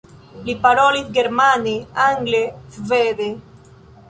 Li 0.45 0.53
parolis 0.63 1.11
germane, 1.17 1.75
angle, 2.07 2.43
svede. 2.79 3.31